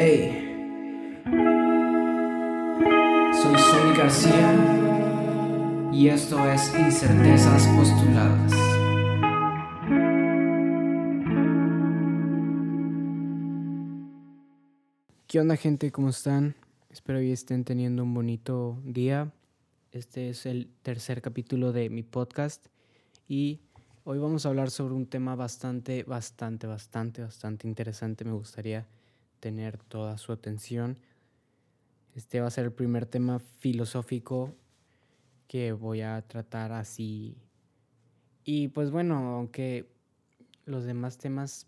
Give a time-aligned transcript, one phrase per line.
[0.00, 0.30] Hey,
[3.42, 8.52] soy Sonny García y esto es Incertezas Postuladas.
[15.26, 15.90] ¿Qué onda gente?
[15.90, 16.54] ¿Cómo están?
[16.90, 19.32] Espero que estén teniendo un bonito día.
[19.90, 22.64] Este es el tercer capítulo de mi podcast
[23.26, 23.58] y
[24.04, 28.24] hoy vamos a hablar sobre un tema bastante, bastante, bastante, bastante interesante.
[28.24, 28.86] Me gustaría
[29.40, 30.98] tener toda su atención.
[32.14, 34.54] Este va a ser el primer tema filosófico
[35.46, 37.36] que voy a tratar así.
[38.44, 39.90] Y pues bueno, aunque
[40.64, 41.66] los demás temas,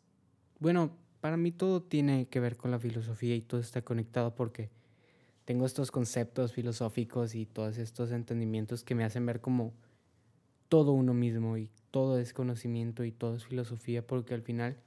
[0.59, 4.71] bueno, para mí todo tiene que ver con la filosofía y todo está conectado porque
[5.45, 9.75] tengo estos conceptos filosóficos y todos estos entendimientos que me hacen ver como
[10.69, 14.79] todo uno mismo y todo es conocimiento y todo es filosofía porque al final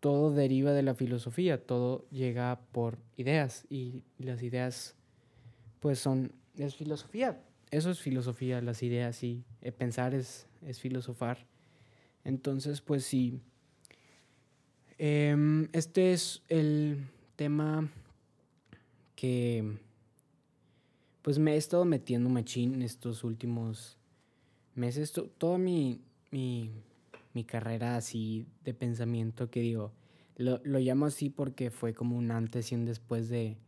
[0.00, 4.94] todo deriva de la filosofía, todo llega por ideas y las ideas
[5.80, 11.46] pues son, es filosofía, eso es filosofía, las ideas y eh, pensar es, es filosofar.
[12.24, 13.40] Entonces pues sí,
[14.98, 17.88] em, este es el tema
[19.16, 19.78] que
[21.22, 23.96] pues me he estado metiendo machín estos últimos
[24.74, 26.70] meses, toda mi, mi
[27.34, 29.92] mi carrera así de pensamiento que digo,
[30.36, 33.58] lo, lo, llamo así porque fue como un antes y un después de,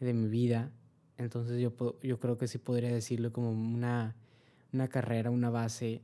[0.00, 0.70] de mi vida.
[1.16, 4.14] Entonces yo, yo creo que sí podría decirlo como una,
[4.72, 6.02] una carrera, una base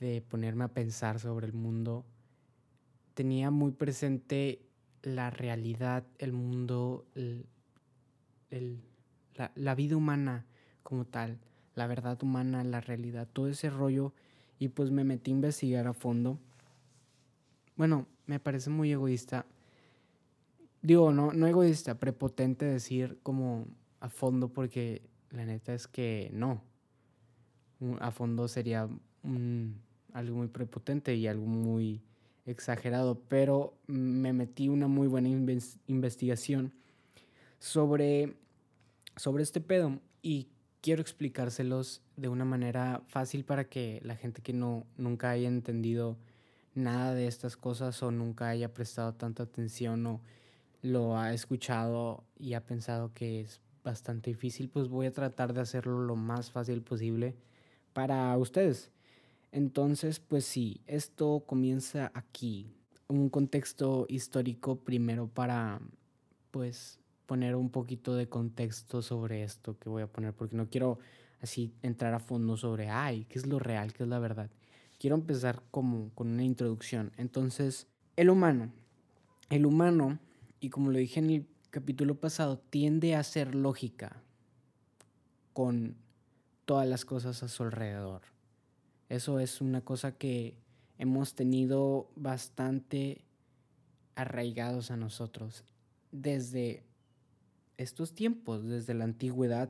[0.00, 2.04] de ponerme a pensar sobre el mundo.
[3.14, 4.62] Tenía muy presente
[5.02, 7.46] la realidad, el mundo, el,
[8.50, 8.80] el,
[9.34, 10.46] la, la vida humana
[10.82, 11.38] como tal,
[11.74, 14.12] la verdad humana, la realidad, todo ese rollo
[14.58, 16.38] y pues me metí a investigar a fondo.
[17.76, 19.46] Bueno, me parece muy egoísta.
[20.82, 23.66] Digo, no, no egoísta, prepotente decir como
[24.00, 26.62] a fondo porque la neta es que no.
[28.00, 28.88] A fondo sería
[30.12, 32.00] algo muy prepotente y algo muy
[32.46, 36.72] exagerado, pero me metí una muy buena investigación
[37.58, 38.36] sobre,
[39.16, 40.48] sobre este pedo y
[40.80, 46.16] quiero explicárselos de una manera fácil para que la gente que no nunca haya entendido
[46.74, 50.20] nada de estas cosas o nunca haya prestado tanta atención o
[50.82, 55.60] lo ha escuchado y ha pensado que es bastante difícil, pues voy a tratar de
[55.60, 57.36] hacerlo lo más fácil posible
[57.92, 58.90] para ustedes.
[59.52, 62.74] Entonces, pues sí, esto comienza aquí.
[63.08, 65.80] Un contexto histórico primero para,
[66.50, 70.98] pues, poner un poquito de contexto sobre esto que voy a poner, porque no quiero
[71.40, 73.92] así entrar a fondo sobre, ay, ¿qué es lo real?
[73.92, 74.50] ¿Qué es la verdad?
[74.98, 77.12] Quiero empezar como con una introducción.
[77.16, 77.86] Entonces,
[78.16, 78.72] el humano.
[79.50, 80.18] El humano,
[80.60, 84.22] y como lo dije en el capítulo pasado, tiende a ser lógica
[85.52, 85.96] con
[86.64, 88.22] todas las cosas a su alrededor.
[89.08, 90.56] Eso es una cosa que
[90.98, 93.22] hemos tenido bastante
[94.16, 95.64] arraigados a nosotros
[96.10, 96.82] desde
[97.76, 99.68] estos tiempos, desde la antigüedad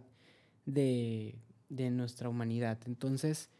[0.64, 1.36] de,
[1.68, 2.78] de nuestra humanidad.
[2.86, 3.50] Entonces,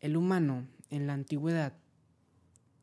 [0.00, 1.74] el humano en la antigüedad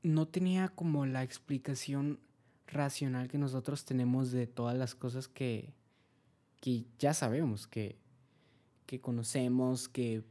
[0.04, 2.20] no tenía como la explicación
[2.68, 5.74] racional que nosotros tenemos de todas las cosas que,
[6.62, 7.98] que ya sabemos, que,
[8.86, 10.24] que conocemos, que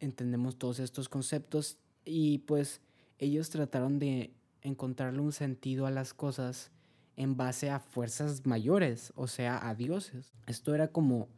[0.00, 2.80] entendemos todos estos conceptos y pues
[3.18, 4.32] ellos trataron de
[4.62, 6.70] encontrarle un sentido a las cosas
[7.16, 10.32] en base a fuerzas mayores, o sea, a dioses.
[10.46, 11.28] Esto era como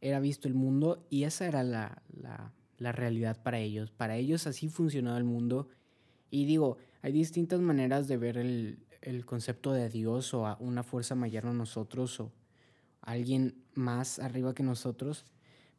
[0.00, 2.02] era visto el mundo y esa era la,
[2.78, 3.90] la, realidad para ellos.
[3.90, 5.68] Para ellos así funcionaba el mundo.
[6.30, 10.82] Y digo, hay distintas maneras de ver el, el concepto de Dios o a una
[10.82, 12.32] fuerza mayor a nosotros o
[13.00, 15.24] alguien más arriba que nosotros,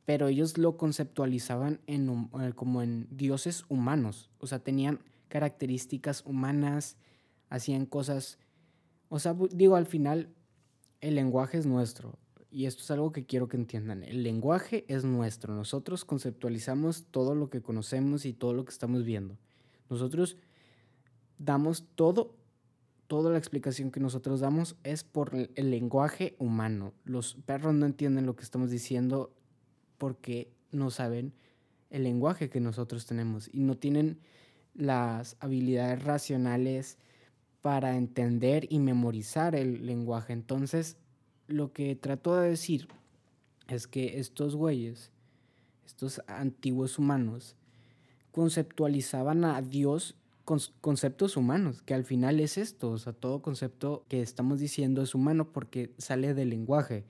[0.05, 6.97] pero ellos lo conceptualizaban en, eh, como en dioses humanos, o sea, tenían características humanas,
[7.49, 8.39] hacían cosas
[9.09, 10.29] o sea, digo, al final,
[11.01, 12.17] el lenguaje es nuestro.
[12.51, 14.03] Y esto es algo que quiero que entiendan.
[14.03, 15.53] El lenguaje es nuestro.
[15.53, 19.37] Nosotros conceptualizamos todo lo que conocemos y todo lo que estamos viendo.
[19.89, 20.35] Nosotros
[21.37, 22.35] damos todo,
[23.07, 26.93] toda la explicación que nosotros damos es por el lenguaje humano.
[27.05, 29.31] Los perros no entienden lo que estamos diciendo
[29.97, 31.33] porque no saben
[31.89, 34.19] el lenguaje que nosotros tenemos y no tienen
[34.73, 36.97] las habilidades racionales
[37.61, 40.33] para entender y memorizar el lenguaje.
[40.33, 40.97] Entonces,
[41.49, 42.87] lo que trato de decir
[43.67, 45.11] es que estos güeyes,
[45.85, 47.55] estos antiguos humanos,
[48.31, 50.15] conceptualizaban a Dios
[50.81, 55.13] conceptos humanos, que al final es esto, o sea, todo concepto que estamos diciendo es
[55.13, 57.05] humano porque sale del lenguaje.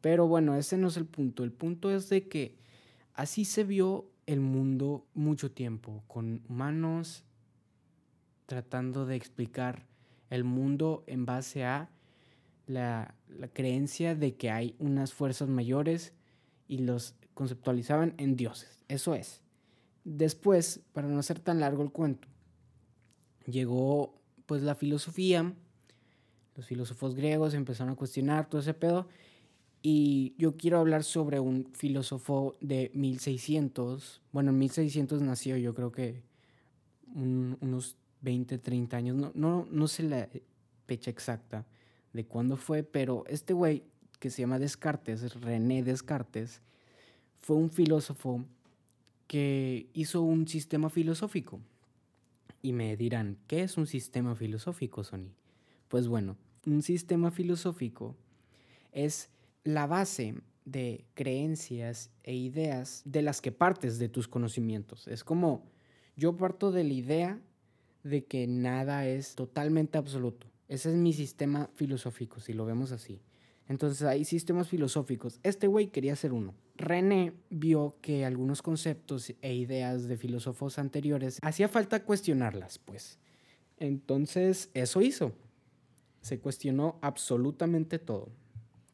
[0.00, 1.44] Pero bueno, ese no es el punto.
[1.44, 2.56] El punto es de que
[3.14, 7.24] así se vio el mundo mucho tiempo, con humanos
[8.46, 9.86] tratando de explicar
[10.28, 11.90] el mundo en base a
[12.70, 16.12] la, la creencia de que hay unas fuerzas mayores
[16.68, 18.84] y los conceptualizaban en dioses.
[18.88, 19.42] Eso es.
[20.04, 22.28] Después, para no hacer tan largo el cuento,
[23.46, 24.14] llegó
[24.46, 25.52] pues la filosofía,
[26.56, 29.08] los filósofos griegos empezaron a cuestionar todo ese pedo.
[29.82, 35.90] Y yo quiero hablar sobre un filósofo de 1600, bueno, en 1600 nació yo creo
[35.90, 36.22] que
[37.14, 40.28] unos 20, 30 años, no, no, no sé la
[40.86, 41.66] fecha exacta
[42.12, 43.84] de cuándo fue, pero este güey
[44.18, 46.60] que se llama Descartes, René Descartes,
[47.38, 48.44] fue un filósofo
[49.26, 51.60] que hizo un sistema filosófico.
[52.62, 55.30] Y me dirán, ¿qué es un sistema filosófico, Sony?
[55.88, 56.36] Pues bueno,
[56.66, 58.16] un sistema filosófico
[58.92, 59.30] es
[59.64, 60.34] la base
[60.64, 65.08] de creencias e ideas de las que partes de tus conocimientos.
[65.08, 65.64] Es como
[66.16, 67.40] yo parto de la idea
[68.02, 70.49] de que nada es totalmente absoluto.
[70.70, 73.20] Ese es mi sistema filosófico, si lo vemos así.
[73.66, 75.40] Entonces hay sistemas filosóficos.
[75.42, 76.54] Este güey quería ser uno.
[76.76, 83.18] René vio que algunos conceptos e ideas de filósofos anteriores hacía falta cuestionarlas, pues.
[83.78, 85.32] Entonces eso hizo.
[86.20, 88.28] Se cuestionó absolutamente todo.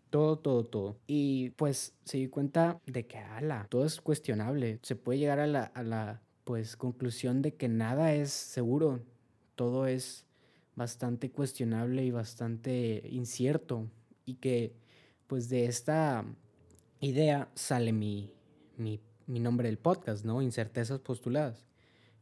[0.09, 0.97] Todo, todo, todo.
[1.07, 4.79] Y pues se dio cuenta de que, ala, todo es cuestionable.
[4.81, 9.03] Se puede llegar a la, a la pues, conclusión de que nada es seguro.
[9.57, 10.26] Todo es
[10.77, 13.91] bastante cuestionable y bastante incierto
[14.25, 14.75] y que
[15.27, 16.25] pues de esta
[17.01, 18.31] idea sale mi,
[18.77, 20.43] mi, nombre del podcast, ¿no?
[20.43, 21.65] Incertezas postuladas,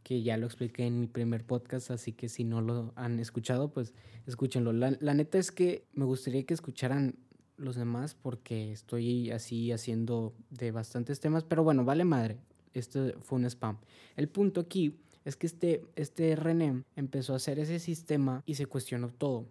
[0.03, 3.73] que ya lo expliqué en mi primer podcast, así que si no lo han escuchado,
[3.73, 3.93] pues
[4.27, 4.73] escúchenlo.
[4.73, 7.17] La, la neta es que me gustaría que escucharan
[7.57, 12.39] los demás porque estoy así haciendo de bastantes temas, pero bueno, vale madre,
[12.73, 13.79] esto fue un spam.
[14.17, 18.67] El punto aquí es que este, este René empezó a hacer ese sistema y se
[18.67, 19.47] cuestionó todo.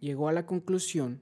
[0.00, 1.20] Llegó a la conclusión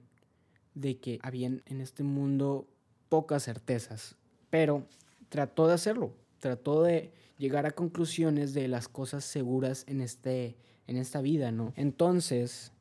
[0.73, 2.67] de que habían en este mundo
[3.09, 4.15] pocas certezas,
[4.49, 4.87] pero
[5.29, 10.55] trató de hacerlo, trató de llegar a conclusiones de las cosas seguras en, este,
[10.87, 11.73] en esta vida, ¿no?
[11.75, 12.71] Entonces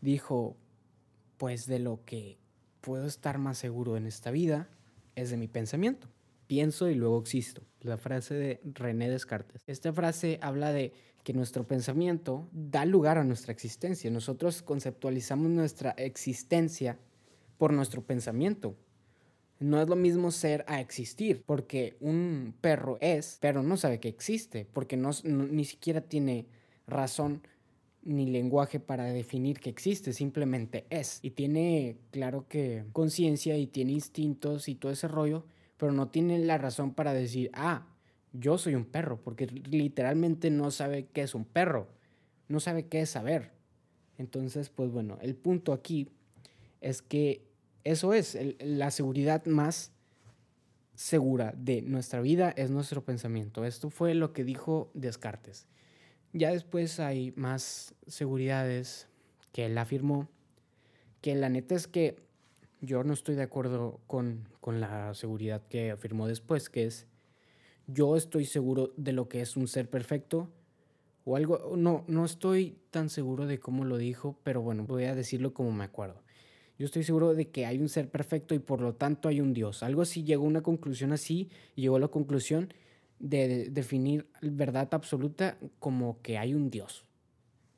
[0.00, 0.56] dijo,
[1.36, 2.38] pues de lo que
[2.80, 4.68] puedo estar más seguro en esta vida
[5.14, 6.08] es de mi pensamiento.
[6.46, 7.62] Pienso y luego existo.
[7.80, 9.62] La frase de René Descartes.
[9.66, 10.92] Esta frase habla de
[11.24, 14.10] que nuestro pensamiento da lugar a nuestra existencia.
[14.10, 16.98] Nosotros conceptualizamos nuestra existencia
[17.58, 18.76] por nuestro pensamiento.
[19.58, 24.08] No es lo mismo ser a existir, porque un perro es, pero no sabe que
[24.08, 26.46] existe, porque no, ni siquiera tiene
[26.86, 27.42] razón
[28.02, 31.18] ni lenguaje para definir que existe, simplemente es.
[31.22, 35.44] Y tiene, claro que, conciencia y tiene instintos y todo ese rollo,
[35.76, 37.86] pero no tiene la razón para decir, ah,
[38.32, 41.88] yo soy un perro, porque literalmente no sabe qué es un perro,
[42.48, 43.52] no sabe qué es saber.
[44.18, 46.08] Entonces, pues bueno, el punto aquí
[46.80, 47.46] es que
[47.84, 49.92] eso es, la seguridad más
[50.94, 53.64] segura de nuestra vida es nuestro pensamiento.
[53.64, 55.66] Esto fue lo que dijo Descartes.
[56.32, 59.08] Ya después hay más seguridades
[59.52, 60.28] que él afirmó,
[61.20, 62.25] que la neta es que
[62.80, 67.06] yo no estoy de acuerdo con, con la seguridad que afirmó después, que es
[67.86, 70.50] yo estoy seguro de lo que es un ser perfecto
[71.24, 75.14] o algo, no, no estoy tan seguro de cómo lo dijo, pero bueno, voy a
[75.14, 76.22] decirlo como me acuerdo.
[76.78, 79.54] Yo estoy seguro de que hay un ser perfecto y por lo tanto hay un
[79.54, 79.82] Dios.
[79.82, 82.72] Algo así llegó a una conclusión así llegó a la conclusión
[83.18, 87.05] de definir verdad absoluta como que hay un Dios.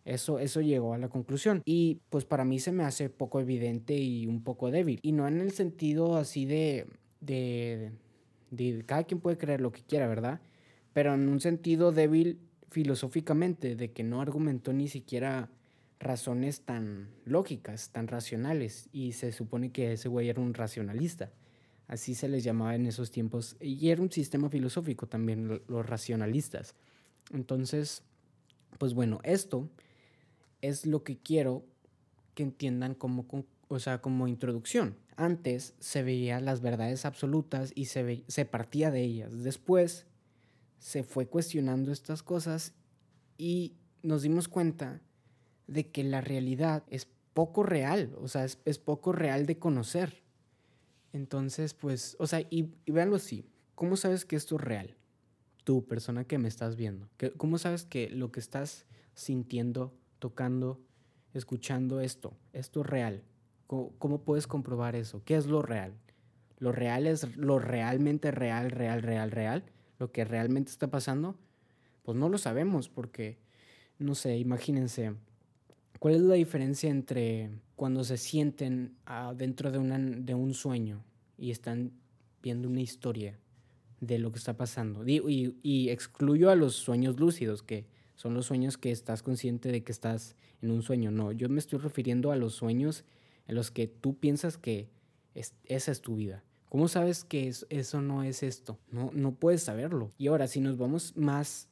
[0.09, 1.61] Eso, eso llegó a la conclusión.
[1.67, 5.01] Y pues para mí se me hace poco evidente y un poco débil.
[5.03, 6.87] Y no en el sentido así de,
[7.21, 7.93] de,
[8.51, 10.41] de cada quien puede creer lo que quiera, ¿verdad?
[10.95, 12.39] Pero en un sentido débil
[12.71, 15.51] filosóficamente, de que no argumentó ni siquiera
[16.01, 21.33] razones tan lógicas, tan racionales, y se supone que ese güey era un racionalista.
[21.87, 23.59] Así se les llamaba en esos tiempos.
[23.61, 26.77] Y era un sistema filosófico también, los racionalistas.
[27.31, 28.03] Entonces,
[28.79, 29.69] pues bueno, esto
[30.63, 31.65] es lo que quiero
[32.35, 33.27] que entiendan como,
[33.69, 34.97] o sea, como introducción.
[35.17, 39.43] Antes se veía las verdades absolutas y se, se partía de ellas.
[39.43, 40.07] Después
[40.79, 42.75] se fue cuestionando estas cosas
[43.37, 45.01] y nos dimos cuenta
[45.67, 50.23] de que la realidad es poco real, o sea, es, poco real de conocer.
[51.13, 54.97] Entonces, pues, o sea, y, y así, ¿cómo sabes que esto es real?
[55.65, 60.81] Tú, persona que me estás viendo, ¿cómo sabes que lo que estás sintiendo, tocando,
[61.35, 62.37] escuchando esto.
[62.53, 63.23] Esto es real.
[63.67, 65.23] ¿Cómo, ¿Cómo, puedes comprobar eso?
[65.25, 65.95] ¿Qué es lo real?
[66.59, 69.65] ¿Lo real es lo realmente real, real, real, real?
[69.99, 71.37] ¿Lo que realmente está pasando?
[72.03, 73.39] Pues no lo sabemos porque,
[73.99, 75.15] no sé, imagínense,
[75.99, 81.05] ¿cuál es la diferencia entre cuando se sienten uh, dentro de, una, de un sueño
[81.37, 81.93] y están
[82.43, 83.39] viendo una historia
[84.01, 85.05] de lo que está pasando?
[85.07, 87.87] Y excluyo a los sueños lúcidos, que
[88.19, 91.13] son los sueños que estás consciente de que estás en un sueño.
[91.13, 93.05] No, yo me estoy refiriendo a los sueños
[93.47, 94.89] en los que tú piensas que
[95.37, 96.43] es, esa es tu vida.
[96.69, 98.77] ¿Cómo sabes que es, eso no es esto?
[98.91, 100.11] No, no puedes saberlo.
[100.19, 101.69] Y ahora, si nos vamos más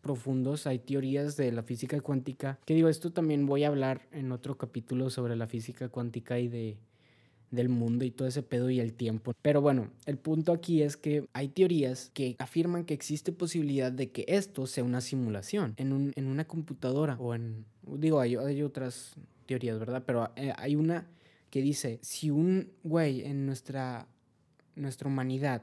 [0.00, 4.32] profundos, hay teorías de la física cuántica, que digo, esto también voy a hablar en
[4.32, 6.76] otro capítulo sobre la física cuántica y de
[7.54, 9.32] del mundo y todo ese pedo y el tiempo.
[9.42, 14.10] Pero bueno, el punto aquí es que hay teorías que afirman que existe posibilidad de
[14.10, 17.64] que esto sea una simulación en, un, en una computadora o en...
[17.86, 19.14] Digo, hay, hay otras
[19.46, 20.02] teorías, ¿verdad?
[20.06, 21.06] Pero eh, hay una
[21.50, 24.08] que dice, si un güey en nuestra,
[24.74, 25.62] nuestra humanidad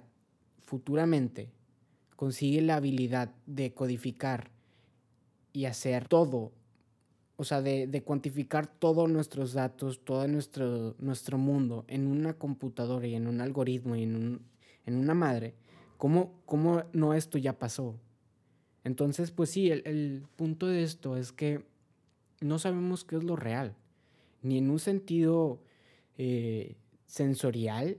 [0.59, 1.49] futuramente
[2.15, 4.51] consigue la habilidad de codificar
[5.53, 6.53] y hacer todo
[7.41, 13.07] o sea, de, de, cuantificar todos nuestros datos, todo nuestro, nuestro mundo en una computadora
[13.07, 14.41] y en un algoritmo y en, un,
[14.85, 15.55] en una madre,
[15.97, 17.95] ¿cómo, ¿cómo, no esto ya pasó?
[18.83, 21.65] Entonces, pues sí, el, el punto de esto es que
[22.41, 23.75] no sabemos qué es lo real,
[24.43, 25.63] ni en un sentido
[26.19, 26.75] eh,
[27.07, 27.97] sensorial,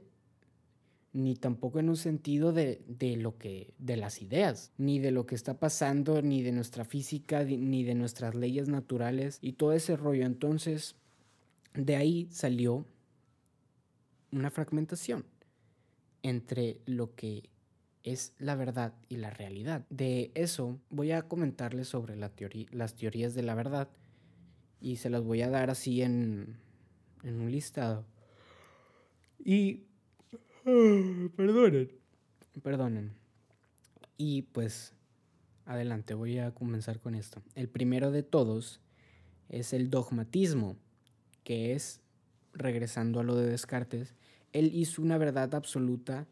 [1.12, 5.26] ni tampoco en un sentido de, de, lo que de las ideas, ni de lo
[5.26, 9.97] que está pasando, ni de nuestra física, ni de nuestras leyes naturales y todo ese
[9.97, 10.25] rollo.
[10.25, 10.97] Entonces,
[11.75, 12.87] de ahí salió
[14.31, 15.26] una fragmentación
[16.23, 17.50] entre lo que
[18.02, 19.87] es la verdad y la realidad.
[19.90, 22.33] De eso voy a comentarles sobre la
[22.71, 23.88] las teorías de la verdad
[24.81, 26.57] y se las voy a dar así en,
[27.23, 28.04] en un listado.
[29.45, 29.85] Y
[30.64, 31.90] Perdonen.
[32.62, 33.12] Perdonen.
[34.16, 34.95] Y pues,
[35.64, 37.42] adelante, voy a comenzar con esto.
[37.54, 38.81] El primero de todos
[39.49, 40.76] es el dogmatismo,
[41.45, 42.00] que es,
[42.52, 44.14] regresando a lo de Descartes,
[44.52, 46.26] él hizo una verdad absoluta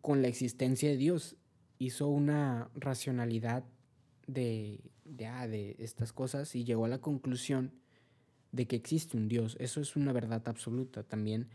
[0.00, 1.36] con la existencia de Dios.
[1.78, 3.64] Hizo una racionalidad
[4.26, 7.72] de, de, ah, de estas cosas y llegó a la conclusión
[8.52, 9.56] de que existe un Dios.
[9.60, 11.02] Eso es una verdad absoluta.
[11.02, 11.48] También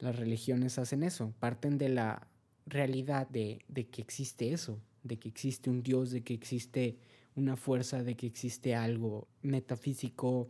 [0.00, 2.26] las religiones hacen eso, parten de la
[2.66, 6.98] realidad de, de, que existe eso, de que existe un Dios, de que existe
[7.34, 10.48] una fuerza, de que existe algo metafísico,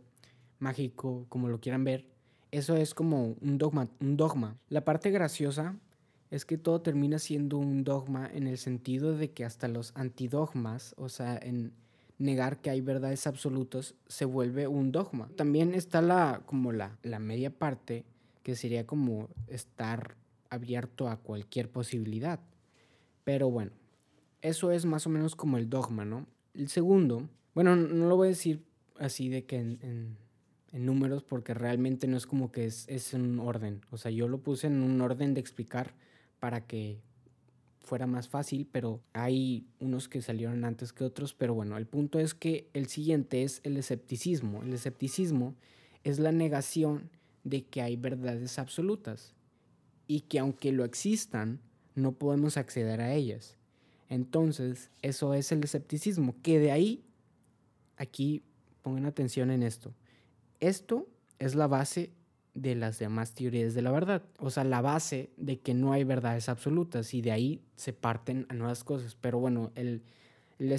[0.59, 2.05] mágico, como lo quieran ver.
[2.51, 4.57] Eso es como un dogma, un dogma.
[4.69, 5.77] La parte graciosa
[6.29, 10.93] es que todo termina siendo un dogma en el sentido de que hasta los antidogmas,
[10.97, 11.73] o sea, en
[12.17, 15.29] negar que hay verdades absolutas, se vuelve un dogma.
[15.35, 18.05] También está la, como la, la media parte
[18.43, 20.15] que sería como estar
[20.49, 22.39] abierto a cualquier posibilidad.
[23.23, 23.71] Pero bueno,
[24.41, 26.27] eso es más o menos como el dogma, ¿no?
[26.53, 28.63] El segundo, bueno, no lo voy a decir
[28.97, 29.79] así de que en,
[30.71, 33.81] en, números porque realmente no es como que es, es un orden.
[33.91, 35.93] O sea, yo lo puse en un orden de explicar
[36.39, 36.99] para que
[37.81, 42.19] fuera más fácil, pero hay unos que salieron antes que otros, pero bueno, el punto
[42.19, 44.63] es que el siguiente es el escepticismo.
[44.63, 45.55] El escepticismo
[46.03, 47.09] es la negación
[47.43, 49.33] de que hay verdades absolutas
[50.07, 51.59] y que aunque lo existan,
[51.95, 53.57] no podemos acceder a ellas.
[54.09, 57.03] Entonces, eso es el escepticismo, que de ahí,
[57.97, 58.43] aquí
[58.81, 59.93] pongan atención en esto,
[60.59, 61.07] esto
[61.39, 62.11] es la base
[62.53, 66.03] de las demás teorías de la verdad, o sea, la base de que no hay
[66.03, 69.15] verdades absolutas y de ahí se parten a nuevas cosas.
[69.15, 70.03] Pero bueno, el,
[70.59, 70.73] el,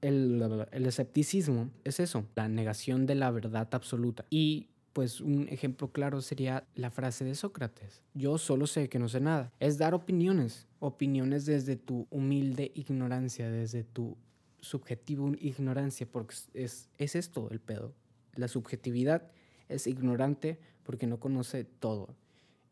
[0.00, 4.24] el, el escepticismo es eso, la negación de la verdad absoluta.
[4.30, 9.10] Y pues un ejemplo claro sería la frase de Sócrates, yo solo sé que no
[9.10, 9.52] sé nada.
[9.60, 14.16] Es dar opiniones, opiniones desde tu humilde ignorancia, desde tu
[14.60, 17.92] subjetiva ignorancia, porque es, es esto el pedo.
[18.36, 19.30] La subjetividad
[19.68, 22.16] es ignorante porque no conoce todo.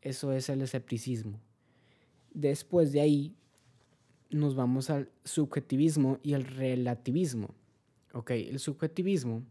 [0.01, 1.43] Eso es el escepticismo.
[2.33, 3.37] Después de ahí
[4.31, 7.55] nos vamos al subjetivismo y el relativismo.
[8.15, 9.43] Ok, el subjetivismo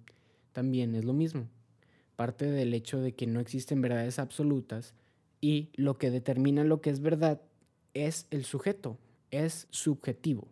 [0.54, 1.48] también es lo mismo
[2.16, 4.94] parte del hecho de que no existen verdades absolutas
[5.42, 7.42] y lo que determina lo que es verdad
[7.94, 8.98] es el sujeto,
[9.32, 10.48] es subjetivo.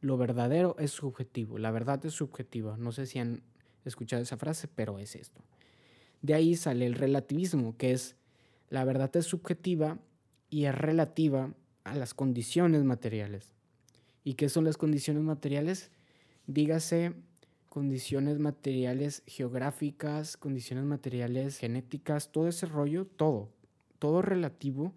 [0.00, 2.76] Lo verdadero es subjetivo, la verdad es subjetiva.
[2.76, 3.42] No sé si han
[3.84, 5.42] escuchado esa frase, pero es esto.
[6.22, 8.16] De ahí sale el relativismo, que es
[8.68, 9.98] la verdad es subjetiva
[10.48, 11.52] y es relativa
[11.84, 13.54] a las condiciones materiales.
[14.24, 15.90] ¿Y qué son las condiciones materiales?
[16.46, 17.12] Dígase
[17.72, 23.48] condiciones materiales geográficas, condiciones materiales genéticas, todo ese rollo, todo,
[23.98, 24.92] todo relativo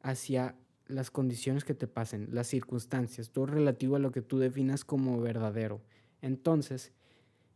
[0.00, 0.54] hacia
[0.86, 5.20] las condiciones que te pasen, las circunstancias, todo relativo a lo que tú definas como
[5.20, 5.80] verdadero.
[6.22, 6.92] Entonces,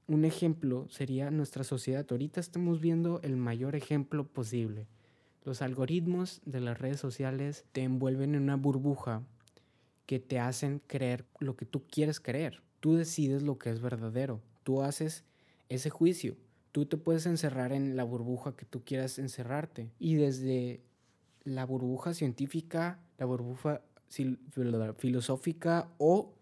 [0.09, 2.05] un ejemplo sería nuestra sociedad.
[2.11, 4.89] Ahorita estamos viendo el mayor ejemplo posible.
[5.45, 9.23] Los algoritmos de las redes sociales te envuelven en una burbuja
[10.05, 12.65] que te hacen creer lo que tú quieres creer.
[12.81, 14.43] Tú decides lo que es verdadero.
[14.65, 15.25] Tú haces
[15.69, 16.37] ese juicio.
[16.73, 19.93] Tú te puedes encerrar en la burbuja que tú quieras encerrarte.
[20.01, 20.83] Y desde
[21.45, 23.83] la burbuja científica, la burbuja
[24.97, 26.35] filosófica o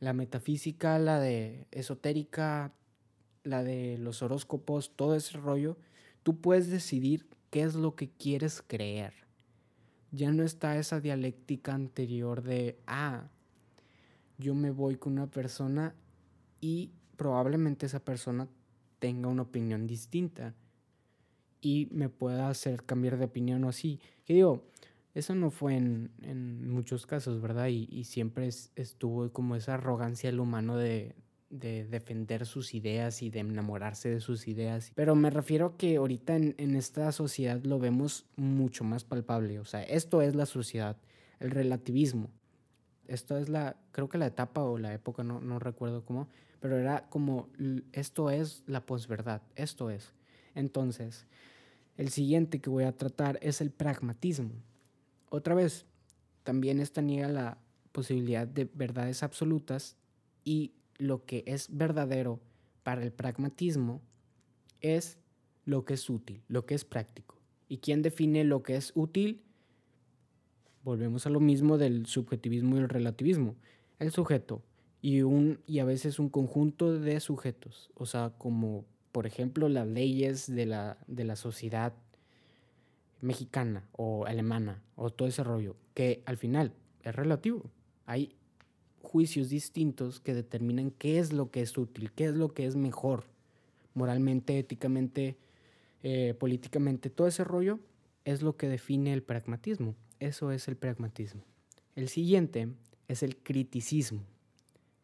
[0.00, 2.72] la metafísica, la de esotérica,
[3.42, 5.76] la de los horóscopos, todo ese rollo,
[6.22, 9.12] tú puedes decidir qué es lo que quieres creer.
[10.12, 13.28] Ya no está esa dialéctica anterior de, ah,
[14.38, 15.94] yo me voy con una persona
[16.60, 18.48] y probablemente esa persona
[18.98, 20.54] tenga una opinión distinta
[21.60, 24.00] y me pueda hacer cambiar de opinión o así.
[24.24, 24.64] Que digo,
[25.14, 27.68] eso no fue en, en muchos casos, ¿verdad?
[27.68, 31.14] Y, y siempre estuvo como esa arrogancia del humano de,
[31.50, 34.92] de defender sus ideas y de enamorarse de sus ideas.
[34.94, 39.60] Pero me refiero que ahorita en, en, esta sociedad lo vemos mucho más palpable.
[39.60, 40.96] O sea, esto es la sociedad,
[41.38, 42.30] el relativismo.
[43.06, 46.28] Esto es la, creo que la etapa o la época, no, no recuerdo cómo,
[46.64, 47.50] pero era como,
[47.92, 50.14] esto es la posverdad, esto es.
[50.54, 51.26] Entonces,
[51.98, 54.54] el siguiente que voy a tratar es el pragmatismo.
[55.28, 55.84] Otra vez,
[56.42, 57.58] también esta niega la
[57.92, 59.98] posibilidad de verdades absolutas
[60.42, 62.40] y lo que es verdadero
[62.82, 64.00] para el pragmatismo
[64.80, 65.18] es
[65.66, 67.38] lo que es útil, lo que es práctico.
[67.68, 69.42] ¿Y quién define lo que es útil?
[70.82, 73.54] Volvemos a lo mismo del subjetivismo y el relativismo.
[73.98, 74.62] El sujeto
[75.04, 79.86] y, un, y a veces un conjunto de sujetos, o sea, como por ejemplo las
[79.86, 81.92] leyes de la, de la sociedad
[83.20, 87.70] mexicana o alemana o todo ese rollo, que al final es relativo.
[88.06, 88.34] Hay
[89.02, 92.74] juicios distintos que determinan qué es lo que es útil, qué es lo que es
[92.74, 93.24] mejor,
[93.92, 95.36] moralmente, éticamente,
[96.02, 97.78] eh, políticamente, todo ese rollo
[98.24, 99.96] es lo que define el pragmatismo.
[100.18, 101.42] Eso es el pragmatismo.
[101.94, 102.68] El siguiente
[103.06, 104.22] es el criticismo.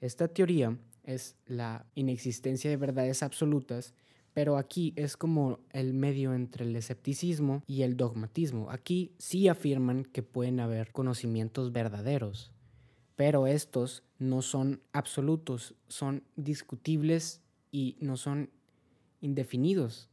[0.01, 3.95] Esta teoría es la inexistencia de verdades absolutas,
[4.33, 8.71] pero aquí es como el medio entre el escepticismo y el dogmatismo.
[8.71, 12.51] Aquí sí afirman que pueden haber conocimientos verdaderos,
[13.17, 18.51] pero estos no son absolutos, son discutibles y no son
[19.21, 20.09] indefinidos.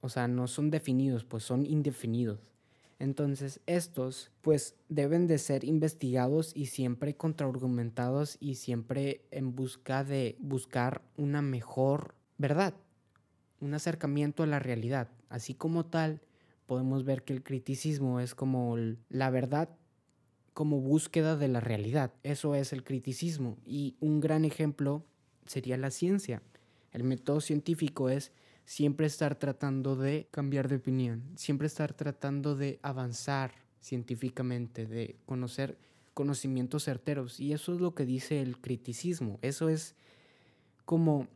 [0.00, 2.55] O sea, no son definidos, pues son indefinidos.
[2.98, 10.36] Entonces, estos pues deben de ser investigados y siempre contraargumentados y siempre en busca de
[10.38, 12.74] buscar una mejor verdad,
[13.60, 15.08] un acercamiento a la realidad.
[15.28, 16.20] Así como tal,
[16.66, 18.76] podemos ver que el criticismo es como
[19.08, 19.68] la verdad
[20.56, 22.14] como búsqueda de la realidad.
[22.22, 23.58] Eso es el criticismo.
[23.66, 25.04] Y un gran ejemplo
[25.44, 26.40] sería la ciencia.
[26.92, 28.32] El método científico es
[28.66, 35.78] siempre estar tratando de cambiar de opinión, siempre estar tratando de avanzar científicamente, de conocer
[36.12, 37.40] conocimientos certeros.
[37.40, 39.38] Y eso es lo que dice el criticismo.
[39.40, 39.94] Eso es
[40.84, 41.28] como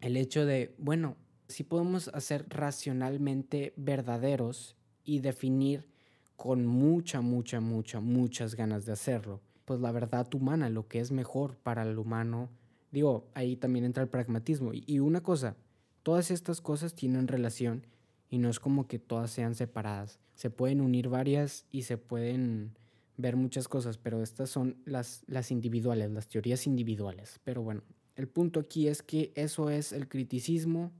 [0.00, 1.16] el hecho de, bueno,
[1.48, 5.88] si podemos hacer racionalmente verdaderos y definir
[6.36, 9.40] con mucha, mucha, mucha, muchas ganas de hacerlo.
[9.64, 12.50] Pues la verdad humana, lo que es mejor para el humano,
[12.92, 14.70] digo, ahí también entra el pragmatismo.
[14.74, 15.56] Y una cosa,
[16.02, 17.86] todas estas cosas tienen relación
[18.30, 20.18] y no es como que todas sean separadas.
[20.34, 22.76] Se pueden unir varias y se pueden
[23.16, 27.40] ver muchas cosas, pero estas son las, las individuales, las teorías individuales.
[27.44, 27.82] Pero bueno,
[28.16, 30.92] el punto aquí es que eso es el criticismo,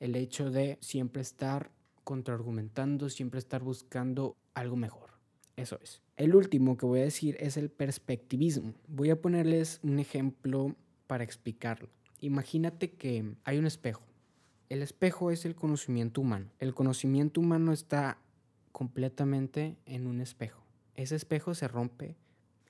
[0.00, 1.70] el hecho de siempre estar
[2.04, 5.10] contraargumentando, siempre estar buscando algo mejor.
[5.56, 6.00] Eso es.
[6.16, 8.74] El último que voy a decir es el perspectivismo.
[8.86, 11.88] Voy a ponerles un ejemplo para explicarlo.
[12.20, 14.07] Imagínate que hay un espejo.
[14.68, 16.50] El espejo es el conocimiento humano.
[16.58, 18.18] El conocimiento humano está
[18.72, 20.62] completamente en un espejo.
[20.94, 22.16] Ese espejo se rompe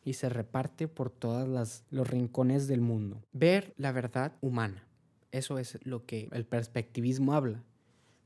[0.05, 3.23] y se reparte por todos los rincones del mundo.
[3.33, 4.87] Ver la verdad humana.
[5.33, 7.65] Eso es lo que el perspectivismo habla.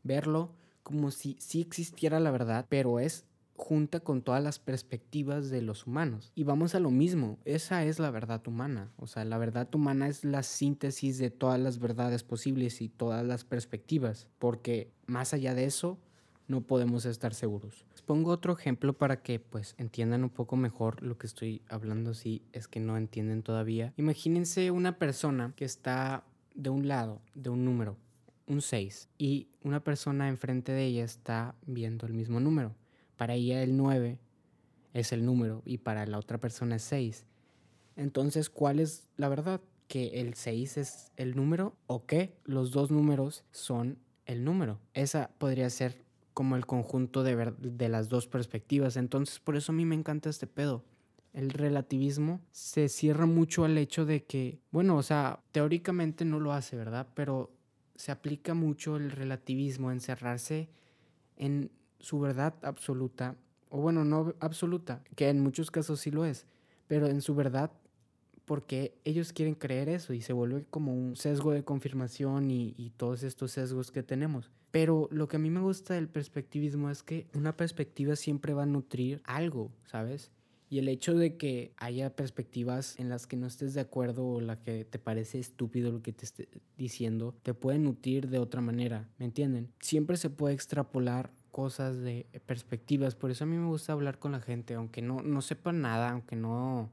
[0.03, 3.25] Verlo como si sí existiera la verdad, pero es
[3.57, 6.33] junta con todas las perspectivas de los humanos.
[6.35, 8.91] Y vamos a lo mismo, esa es la verdad humana.
[8.97, 13.25] O sea, la verdad humana es la síntesis de todas las verdades posibles y todas
[13.25, 15.99] las perspectivas, porque más allá de eso,
[16.49, 17.87] no podemos estar seguros.
[18.05, 22.43] Pongo otro ejemplo para que pues entiendan un poco mejor lo que estoy hablando si
[22.53, 23.95] es que no entienden todavía.
[23.97, 27.97] Imagínense una persona que está de un lado de un número,
[28.47, 32.75] un 6, y una persona enfrente de ella está viendo el mismo número.
[33.23, 34.19] Para ella el 9
[34.95, 37.25] es el número y para la otra persona es 6.
[37.95, 39.61] Entonces, ¿cuál es la verdad?
[39.87, 44.81] ¿Que el 6 es el número o que los dos números son el número?
[44.93, 46.05] Esa podría ser
[46.35, 48.97] como el conjunto de, de las dos perspectivas.
[48.97, 50.85] Entonces, por eso a mí me encanta este pedo.
[51.33, 56.53] El relativismo se cierra mucho al hecho de que, bueno, o sea, teóricamente no lo
[56.53, 57.07] hace, ¿verdad?
[57.15, 57.53] Pero
[57.95, 60.71] se aplica mucho el relativismo, encerrarse
[61.37, 61.71] en
[62.03, 63.37] su verdad absoluta,
[63.71, 66.47] o bueno, no absoluta, que en muchos casos sí lo es,
[66.87, 67.73] pero en su verdad
[68.45, 72.91] porque ellos quieren creer eso y se vuelve como un sesgo de confirmación y, y,
[72.91, 74.51] todos estos sesgos que tenemos.
[74.71, 78.65] Pero lo que a mí me gusta del perspectivismo es que una perspectiva siempre va
[78.65, 80.33] a nutrir algo, ¿sabes?
[80.73, 84.41] Y el hecho de que haya perspectivas en las que no estés de acuerdo o
[84.41, 88.63] la que te parece estúpido lo que te esté diciendo, te puede nutrir de otra
[88.63, 89.71] manera, ¿me entienden?
[89.81, 94.33] Siempre se puede extrapolar cosas de perspectivas, por eso a mí me gusta hablar con
[94.33, 96.91] la gente, aunque no, no sepan nada, aunque no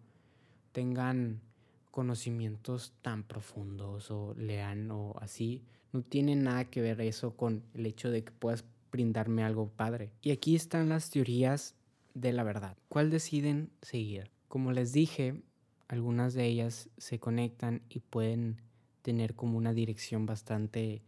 [0.73, 1.41] tengan
[1.89, 7.85] conocimientos tan profundos o lean o así, no tiene nada que ver eso con el
[7.85, 10.11] hecho de que puedas brindarme algo padre.
[10.21, 11.75] Y aquí están las teorías
[12.13, 12.77] de la verdad.
[12.89, 14.29] ¿Cuál deciden seguir?
[14.47, 15.41] Como les dije,
[15.87, 18.61] algunas de ellas se conectan y pueden
[19.01, 21.01] tener como una dirección bastante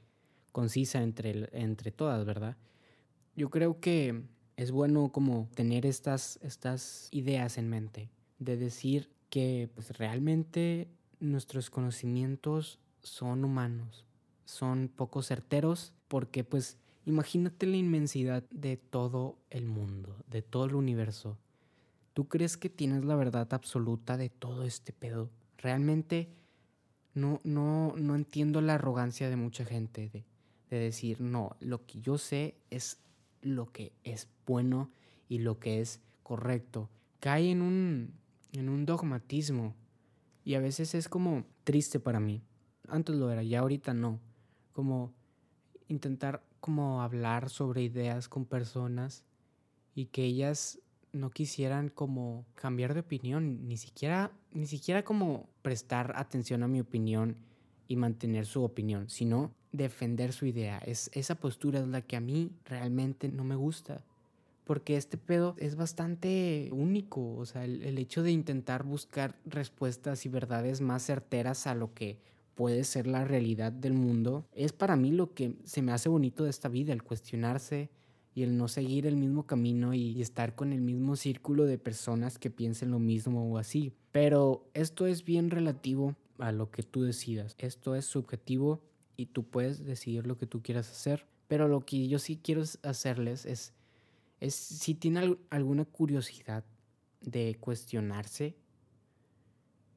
[0.52, 2.58] concisa entre, entre todas, ¿verdad?
[3.42, 4.22] Yo creo que
[4.56, 10.88] es bueno como tener estas, estas ideas en mente, de decir que pues, realmente
[11.20, 14.06] nuestros conocimientos son humanos,
[14.46, 20.76] son poco certeros, porque pues Imagínate la inmensidad de todo el mundo, de todo el
[20.76, 21.36] universo.
[22.14, 25.32] ¿Tú crees que tienes la verdad absoluta de todo este pedo?
[25.58, 26.30] Realmente
[27.16, 30.26] no, no, no entiendo la arrogancia de mucha gente de,
[30.70, 33.00] de decir, no, lo que yo sé es
[33.42, 34.92] lo que es bueno
[35.28, 36.90] y lo que es correcto.
[37.20, 38.14] Cae en un,
[38.54, 39.76] en un dogmatismo
[40.44, 42.44] y a veces es como triste para mí.
[42.88, 44.20] Antes lo era, ya ahorita no.
[44.74, 45.14] Como
[45.88, 49.24] intentar como hablar sobre ideas con personas
[49.94, 50.80] y que ellas
[51.12, 56.80] no quisieran como cambiar de opinión, ni siquiera, ni siquiera como prestar atención a mi
[56.80, 57.38] opinión
[57.88, 60.80] y mantener su opinión, sino defender su idea.
[60.80, 64.04] Es, esa postura es la que a mí realmente no me gusta.
[64.64, 67.36] Porque este pedo es bastante único.
[67.36, 71.94] O sea, el, el hecho de intentar buscar respuestas y verdades más certeras a lo
[71.94, 72.20] que
[72.56, 76.44] puede ser la realidad del mundo, es para mí lo que se me hace bonito
[76.44, 77.90] de esta vida, el cuestionarse
[78.36, 82.38] y el no seguir el mismo camino y estar con el mismo círculo de personas
[82.38, 83.94] que piensen lo mismo o así.
[84.12, 87.56] Pero esto es bien relativo a lo que tú decidas.
[87.58, 88.82] Esto es subjetivo
[89.22, 91.26] y tú puedes decidir lo que tú quieras hacer.
[91.48, 93.74] Pero lo que yo sí quiero hacerles es,
[94.40, 96.64] es si tienen alguna curiosidad
[97.22, 98.56] de cuestionarse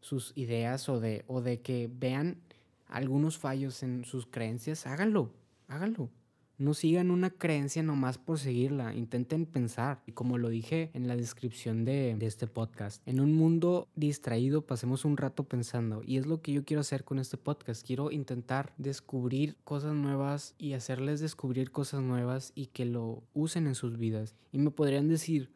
[0.00, 2.42] sus ideas o de, o de que vean
[2.86, 5.32] algunos fallos en sus creencias, háganlo,
[5.68, 6.10] háganlo.
[6.56, 10.02] No sigan una creencia nomás por seguirla, intenten pensar.
[10.06, 15.04] Y como lo dije en la descripción de, este podcast, en un mundo distraído pasemos
[15.04, 16.02] un rato pensando.
[16.06, 17.84] Y es lo que yo quiero hacer con este podcast.
[17.84, 23.74] Quiero intentar descubrir cosas nuevas y hacerles descubrir cosas nuevas y que lo usen en
[23.74, 24.36] sus vidas.
[24.52, 25.50] Y me podrían decir,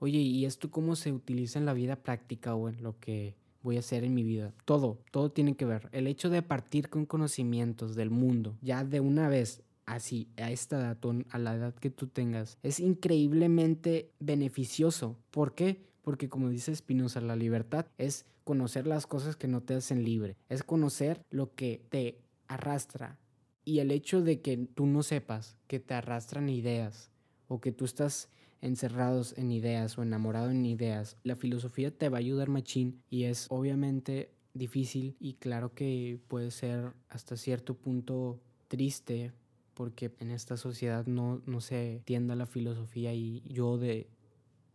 [0.00, 3.76] oye, ¿y esto cómo se utiliza en la vida práctica o en lo que voy
[3.76, 4.52] a hacer en mi vida.
[4.64, 5.88] Todo, todo tiene que ver.
[5.92, 9.62] El hecho de partir con conocimientos del mundo, ya de una vez,
[9.94, 10.98] así, a esta edad,
[11.30, 15.16] a la edad que tú tengas, es increíblemente beneficioso.
[15.30, 15.82] ¿Por qué?
[16.02, 20.36] Porque como dice Spinoza, la libertad es conocer las cosas que no te hacen libre,
[20.48, 23.18] es conocer lo que te arrastra.
[23.64, 27.10] Y el hecho de que tú no sepas que te arrastran ideas
[27.48, 28.28] o que tú estás
[28.60, 33.24] encerrados en ideas o enamorado en ideas, la filosofía te va a ayudar machín y
[33.24, 39.32] es obviamente difícil y claro que puede ser hasta cierto punto triste
[39.80, 44.10] porque en esta sociedad no, no se tienda la filosofía y yo de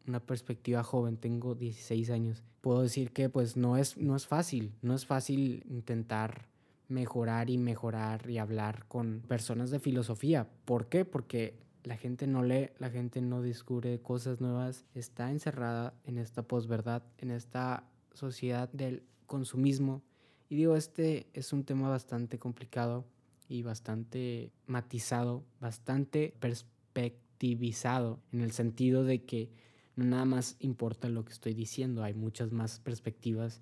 [0.07, 4.73] una perspectiva joven, tengo 16 años, puedo decir que pues no es, no es fácil,
[4.81, 6.47] no es fácil intentar
[6.87, 10.49] mejorar y mejorar y hablar con personas de filosofía.
[10.65, 11.05] ¿Por qué?
[11.05, 16.41] Porque la gente no lee, la gente no descubre cosas nuevas, está encerrada en esta
[16.41, 20.01] posverdad, en esta sociedad del consumismo.
[20.49, 23.05] Y digo, este es un tema bastante complicado
[23.47, 29.49] y bastante matizado, bastante perspectivizado, en el sentido de que
[29.95, 33.62] no nada más importa lo que estoy diciendo, hay muchas más perspectivas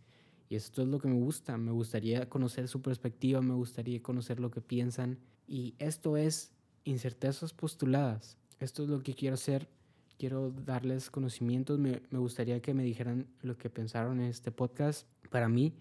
[0.49, 1.57] Y esto es lo que me gusta.
[1.57, 5.17] Me gustaría conocer su perspectiva, me gustaría conocer lo que piensan.
[5.47, 6.51] Y esto es
[6.83, 8.37] incertezas postuladas.
[8.59, 9.67] Esto es lo que quiero hacer.
[10.19, 11.79] Quiero darles conocimientos.
[11.79, 15.07] Me, me gustaría que me dijeran lo que pensaron en este podcast.
[15.31, 15.73] Para mí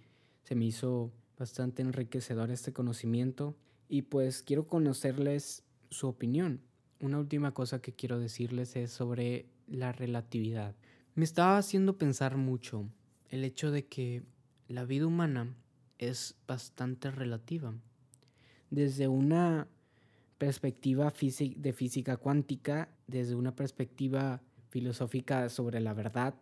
[0.43, 3.55] se me hizo bastante enriquecedor este conocimiento.
[3.93, 6.63] Y pues quiero conocerles su opinión.
[6.99, 10.75] Una última cosa que quiero decirles es sobre la relatividad.
[11.15, 12.89] Me estaba haciendo pensar mucho
[13.29, 14.23] el hecho de que
[14.67, 15.55] la vida humana
[15.99, 17.75] es bastante relativa.
[18.71, 19.69] Desde una
[20.39, 26.35] perspectiva de física cuántica, desde una perspectiva filosófica sobre la verdad,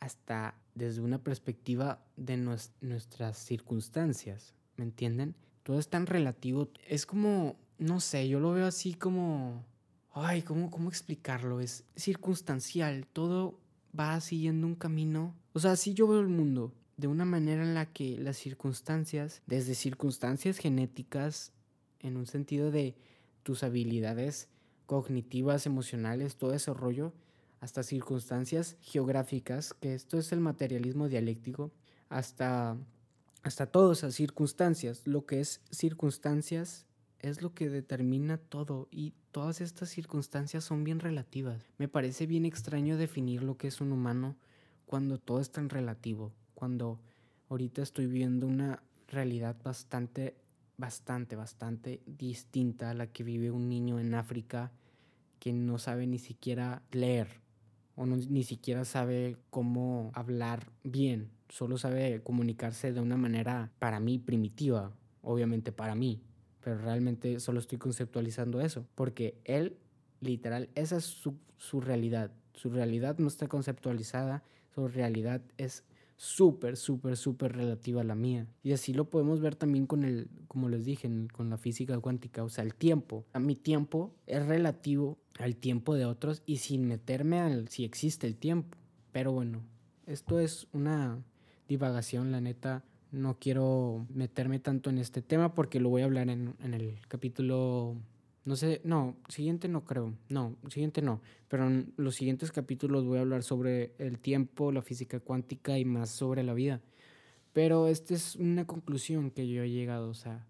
[0.00, 2.38] hasta desde una perspectiva de
[2.80, 5.34] nuestras circunstancias, ¿me entienden?
[5.66, 9.64] Todo es tan relativo, es como, no sé, yo lo veo así como,
[10.12, 11.60] ay, ¿cómo, cómo explicarlo?
[11.60, 13.58] Es circunstancial, todo
[13.98, 15.34] va siguiendo un camino.
[15.54, 19.42] O sea, así yo veo el mundo, de una manera en la que las circunstancias,
[19.46, 21.50] desde circunstancias genéticas,
[21.98, 22.94] en un sentido de
[23.42, 24.48] tus habilidades
[24.86, 27.12] cognitivas, emocionales, todo ese rollo,
[27.58, 31.72] hasta circunstancias geográficas, que esto es el materialismo dialéctico,
[32.08, 32.76] hasta,
[33.46, 35.06] hasta todas esas circunstancias.
[35.06, 36.84] Lo que es circunstancias
[37.20, 41.64] es lo que determina todo y todas estas circunstancias son bien relativas.
[41.78, 44.36] Me parece bien extraño definir lo que es un humano
[44.84, 46.98] cuando todo es tan relativo, cuando
[47.48, 50.34] ahorita estoy viviendo una realidad bastante,
[50.76, 54.72] bastante, bastante distinta a la que vive un niño en África
[55.38, 57.28] que no sabe ni siquiera leer
[57.94, 64.18] o ni siquiera sabe cómo hablar bien, solo sabe comunicarse de una manera para mí
[64.18, 66.22] primitiva, obviamente para mí,
[66.60, 69.76] pero realmente solo estoy conceptualizando eso, porque él,
[70.20, 72.32] literal, esa es su, su realidad.
[72.54, 74.42] Su realidad no está conceptualizada,
[74.74, 75.84] su realidad es
[76.16, 78.46] súper, súper, súper relativa a la mía.
[78.62, 82.42] Y así lo podemos ver también con el, como les dije, con la física cuántica,
[82.42, 83.24] o sea, el tiempo.
[83.32, 88.26] A mi tiempo es relativo al tiempo de otros y sin meterme al si existe
[88.26, 88.76] el tiempo.
[89.12, 89.62] Pero bueno,
[90.06, 91.22] esto es una
[91.68, 96.28] divagación, la neta no quiero meterme tanto en este tema porque lo voy a hablar
[96.28, 97.96] en, el capítulo
[98.44, 103.18] no sé, no, siguiente no creo, no, siguiente no, pero en los siguientes capítulos voy
[103.18, 106.80] a hablar sobre el tiempo, la física cuántica y más sobre la vida.
[107.52, 110.46] Pero esta es una conclusión que yo he llegado, o sea,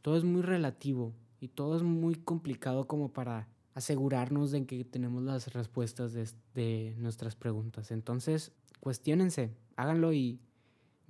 [0.00, 5.22] todo es muy relativo y todo es muy complicado como para asegurarnos de que tenemos
[5.22, 7.90] las respuestas de, de nuestras preguntas.
[7.90, 10.38] Entonces, cuestionense, háganlo y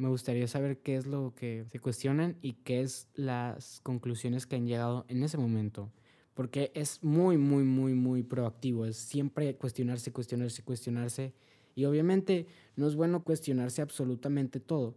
[0.01, 4.57] me gustaría saber qué es lo que se cuestionan y qué es las conclusiones que
[4.57, 5.93] han llegado en ese momento.
[6.33, 8.87] Porque es muy, muy, muy, muy proactivo.
[8.87, 11.35] Es siempre cuestionarse, cuestionarse, cuestionarse.
[11.75, 14.95] Y obviamente no es bueno cuestionarse absolutamente todo.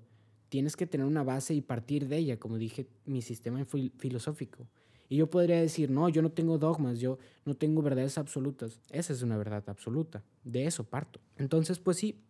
[0.48, 3.66] Tienes que tener una base y partir de ella, como dije, mi sistema
[3.98, 4.70] filosófico.
[5.10, 8.80] Y yo podría decir, no, yo no tengo dogmas, yo no tengo verdades absolutas.
[8.90, 10.24] Esa es una verdad absoluta.
[10.46, 11.20] De eso parto.
[11.36, 12.22] Entonces, pues sí,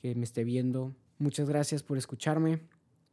[0.00, 0.94] que me esté viendo.
[1.20, 2.62] Muchas gracias por escucharme.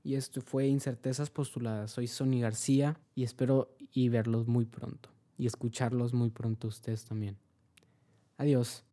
[0.01, 1.91] Y esto fue Incertezas Postuladas.
[1.91, 5.09] Soy Sony García y espero y verlos muy pronto.
[5.37, 7.37] Y escucharlos muy pronto ustedes también.
[8.37, 8.86] Adiós.